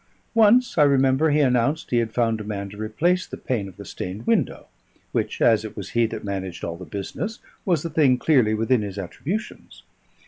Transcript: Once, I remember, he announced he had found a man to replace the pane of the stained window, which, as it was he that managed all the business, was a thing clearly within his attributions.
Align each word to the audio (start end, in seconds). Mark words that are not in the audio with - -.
Once, 0.33 0.79
I 0.79 0.81
remember, 0.81 1.29
he 1.29 1.41
announced 1.41 1.91
he 1.91 1.97
had 1.99 2.11
found 2.11 2.41
a 2.41 2.43
man 2.43 2.69
to 2.71 2.75
replace 2.77 3.27
the 3.27 3.37
pane 3.37 3.67
of 3.67 3.77
the 3.77 3.85
stained 3.85 4.25
window, 4.25 4.65
which, 5.11 5.39
as 5.43 5.63
it 5.63 5.77
was 5.77 5.89
he 5.91 6.07
that 6.07 6.23
managed 6.23 6.63
all 6.63 6.75
the 6.75 6.85
business, 6.85 7.37
was 7.65 7.85
a 7.85 7.89
thing 7.91 8.17
clearly 8.17 8.55
within 8.55 8.81
his 8.81 8.97
attributions. 8.97 9.83